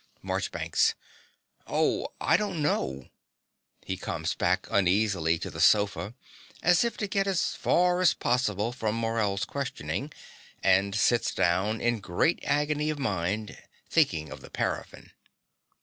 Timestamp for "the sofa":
5.51-6.15